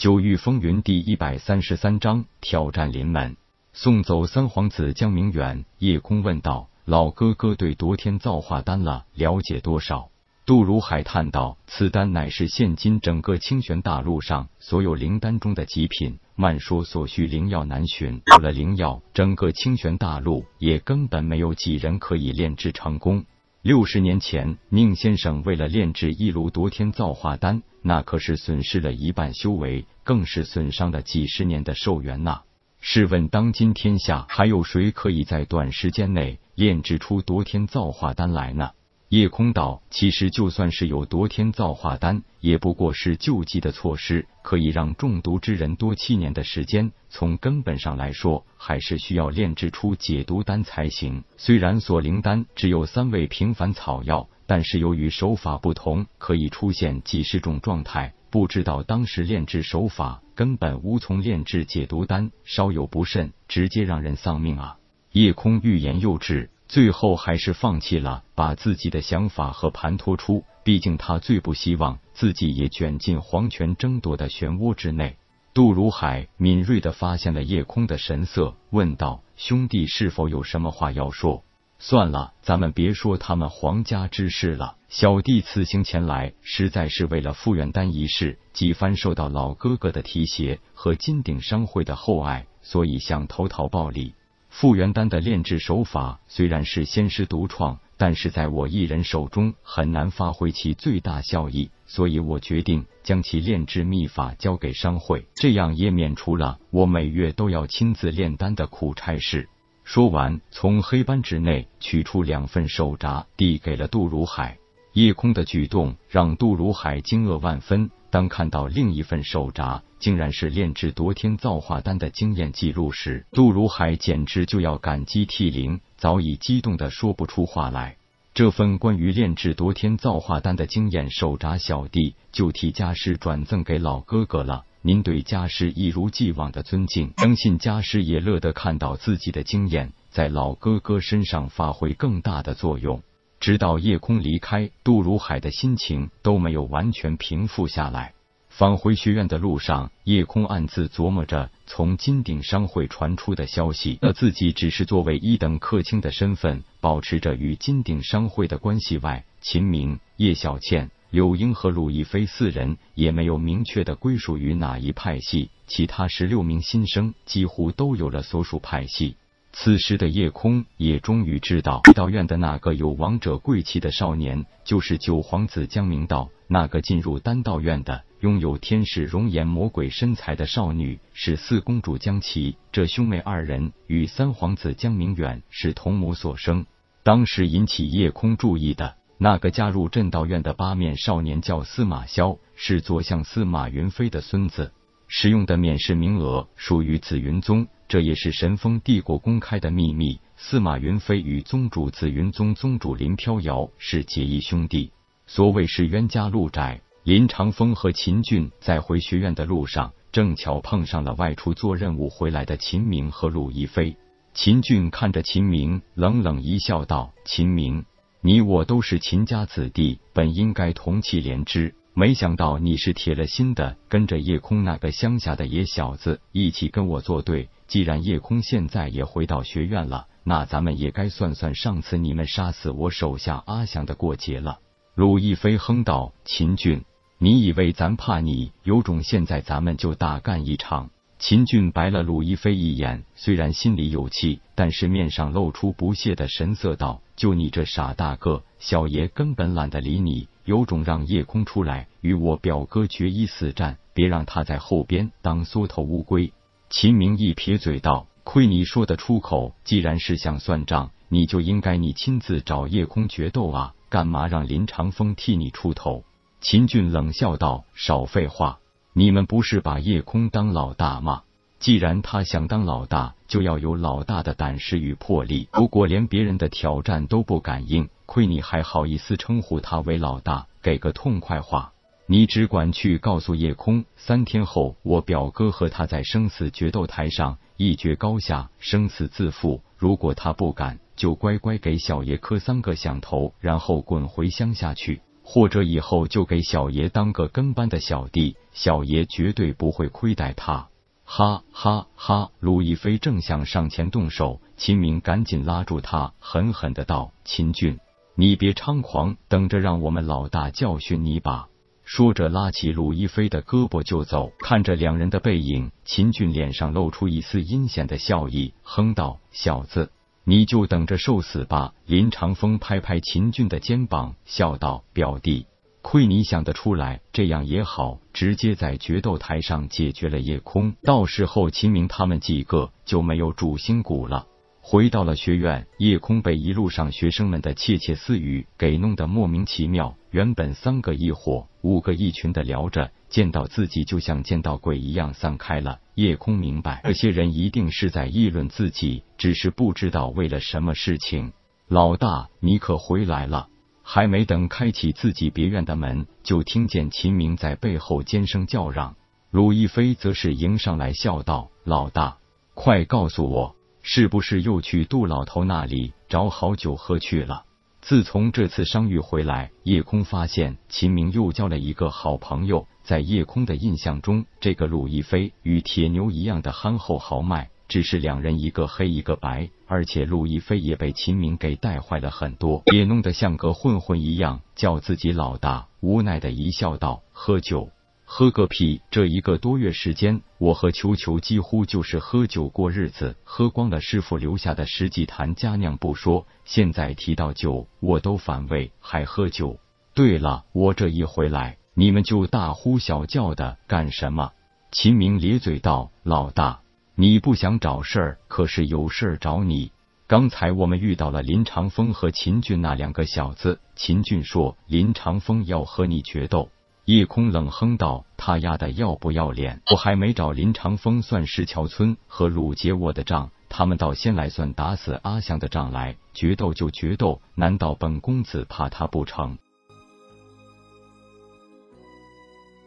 [0.00, 3.36] 九域风云第一百三十三章挑战临门。
[3.74, 10.08] 送走三皇子江明远，夜空问道：“老哥哥对夺天造化丹了了解多少？”
[10.46, 23.26] 杜如海叹道：“此丹乃是现今整个清玄大陆上所有灵丹中的极品，慢说所需灵药难寻，有了灵药，整个清玄大陆也根本没有几人可以炼制成功。
[23.62, 32.40] 六十年前，宁先生为了炼制一炉夺天造化丹。”那可是损失了一半修为，更是损伤了几十年的寿元呐！
[32.80, 38.70] 试问当今天下还有谁可以在短时间内炼制出夺天造化丹来呢？
[39.10, 46.92] 夜空道，其实就算是有夺天造化丹，也不过是救济的措施，可以让中毒之人多七年的时间。
[47.08, 51.24] 从根本上来说，还是需要炼制出解毒丹才行。
[51.36, 54.28] 虽然锁灵丹只有三味平凡草药。
[54.46, 58.14] 但是由于手法不同，可以出现几十种状态。
[58.30, 64.76] 不知道当时炼制手法，根本无从炼制解毒丹，稍有不慎，直接让人丧命啊！
[65.12, 70.44] 夜空欲言又止，最后还是放弃了，把自己的想法和盘托出。
[70.62, 75.16] 毕竟他最不希望自己也卷进皇权争夺的漩涡之内。
[75.52, 81.42] 杜如海敏锐的发现了夜空的神色，问道：“兄弟，是否有什么话要说？”
[81.80, 84.76] 算了，咱们别说他们皇家之事了。
[84.88, 94.14] 小弟此行前来，实在是为了复原丹一事，几番受到老哥哥的提携和金鼎商会的厚爱，所以想投桃报李。
[94.50, 109.48] 复原丹的炼制手法虽然是仙师独创，但是在我一人手中很难发挥其最大效益，所以我决定将其炼制秘法交给商会，这样也免除了我每月都要亲自炼丹的苦差事。
[109.84, 114.58] 说完，从黑斑纸内取出两份手札，递给了杜如海。
[114.92, 117.90] 夜空的举动让杜如海惊愕万分。
[118.10, 127.96] 当看到另一份手札，竟然是炼制夺天造化丹的经验记录时，杜如海简直就要感激涕零，早已激动的说不出话来。
[128.32, 134.64] 这份关于炼制夺天造化丹的经验手札，小弟就替家师转赠给老哥哥了。
[134.82, 143.02] 您对家师一如既往的尊敬，相信家师也乐得看到自己的经验在老哥哥身上发挥更大的作用。
[143.40, 148.12] 直到夜空离开，杜如海的心情都没有完全平复下来。
[148.50, 160.90] 返回学院的路上，夜空暗自琢磨着从金鼎商会传出的消息，而自己只是作为一等客卿的身份，保持着与金鼎商会的关系外，秦明、叶小倩。
[161.08, 169.16] 柳英和陆亦飞四人也没有明确的归属于哪一派系，其他十六名新生几乎都有了所属派系。
[169.52, 182.56] 此时的夜空也终于知道，道院的那个有王者贵气的少年，就是九皇子江明道；那个进入丹道院的，拥有天使容颜、魔鬼身材的少女，是四公主江琪。
[182.70, 186.64] 这兄妹二人与三皇子江明远是同母所生。
[187.02, 188.94] 当时引起夜空注意的。
[189.22, 194.72] 那个加入镇道院的八面少年叫司马萧，是左相司马云飞的孙子。
[195.08, 200.20] 使用的免试名额属于紫云宗，这也是神风帝国公开的秘密。
[200.36, 204.92] 司马云飞与宗主紫云宗宗主林飘摇是结义兄弟。
[205.26, 213.96] 所谓是冤家路窄，林长风和秦俊在回学院的路上，正巧碰上了外出做任务回来的秦明和陆一飞。
[214.34, 217.84] 秦俊看着秦明，冷冷一笑，道：“秦明。”
[218.22, 227.48] 你我都是秦家子弟，本应该同气连枝，没想到你是铁了心的跟着夜空那个乡下的野小子一起跟我作对。
[227.70, 234.58] 既然夜空现在也回到学院了，那咱们也该算算上次你们杀死我手下阿祥的过节了。
[234.96, 236.82] 鲁亦飞哼道：“秦俊，
[237.18, 238.50] 你以为咱怕你？
[238.64, 250.26] 有种现在咱们就大干一场。”秦俊白了鲁亦飞一眼，虽然心里有气，但是面上露出不屑的神色，道：“就你这傻大个，小爷根本懒得理你。
[250.44, 256.32] 有种让夜空出来与我表哥决一死战，别让他在后边当缩头乌龟。”
[256.70, 266.04] 秦明一撇嘴道：“亏你说得出口，既然是想算账，你就应该你亲自找夜空决斗啊，干嘛让林长风替你出头？”
[266.40, 268.60] 秦俊冷笑道：“少废话。”
[268.94, 271.22] 你们不是把夜空当老大吗？
[271.58, 275.48] 既然他想当老大，就要有老大的胆识与魄力。
[275.52, 280.46] 如果连别人的挑战都不敢应，亏你还好意思称呼他为老大？
[280.62, 281.72] 给个痛快话！
[282.12, 289.62] 你只管去告诉夜空，三天后我表哥和他在生死决斗台上一决高下，生死自负。
[289.76, 295.02] 如果他不敢，就乖乖给小爷磕三个响头，然后滚回乡下去。
[295.22, 300.66] 或者以后就给小爷当个跟班的小弟，小爷绝对不会亏待他。
[301.04, 302.32] 哈哈哈！
[302.40, 307.78] 陆亦飞正想上前动手，秦明赶紧拉住他，狠狠的道：“秦俊，
[308.16, 311.46] 你别猖狂，等着让我们老大教训你吧。”
[311.92, 314.30] 说着，拉起鲁亦飞的胳膊就走。
[314.38, 319.90] 看着两人的背影，秦俊脸上露出一丝阴险的笑意，哼道：“小子，
[320.22, 325.46] 你就等着受死吧。”林长风拍拍秦俊的肩膀，笑道：“表弟。”
[325.82, 334.28] 亏你想得出来，这样也好，直接在决斗台上解决了夜空，到时候秦明他们几个就没有主心骨了。
[334.72, 339.96] 回到了学院，夜空被一路上学生们的窃窃私语给弄得莫名其妙。
[340.12, 345.80] 原本三个一伙、五个一群的聊着，见到自己就像见到鬼一样散开了。
[345.96, 351.32] 夜空明白，这些人一定是在议论自己，只是不知道为了什么事情。
[351.66, 353.48] 老大，你可回来了！
[353.82, 358.94] 还没等开启自己别院的门，就听见秦明在背后尖声叫嚷。
[359.32, 362.18] 鲁亦飞则是迎上来笑道：“老大，
[362.54, 367.44] 快告诉我，是不是又去杜老头那里找好酒喝去了？”
[367.82, 372.66] 自从这次伤愈回来，叶空发现秦明又交了一个好朋友。
[372.82, 377.48] 在叶空的印象中，这个鲁亦飞与铁牛一样的憨厚豪迈。
[377.68, 385.68] 只是两人一个黑一个白，而且陆亦飞也被秦明给带坏了很多，也弄得像个混混一样，叫自己老大。
[385.80, 387.70] 无奈的一笑道：“喝酒，
[388.12, 388.82] 喝个屁！
[388.90, 399.60] 这一个多月时间，我和球球几乎就是喝酒过日子，喝光了师傅留下的十几坛佳酿不说，现在提到酒，我都反胃，还喝酒。
[399.94, 404.32] 对了，我这一回来，你们就大呼小叫的干什么？”
[404.72, 406.62] 秦明咧嘴道：“老大。”
[406.96, 409.70] 你不想找事儿，可是有事儿找你。
[410.08, 413.60] 刚才我们遇到了林长风和秦俊那两个小子。
[413.76, 416.50] 秦俊说林长风要和你决斗。
[416.90, 419.62] 叶空冷哼道：“他丫的要不要脸？
[419.70, 425.94] 我还没找林长风算石桥村和鲁杰沃的账，他们倒先来算打死阿香的账来。
[426.14, 429.38] 决斗就决斗，难道本公子怕他不成？”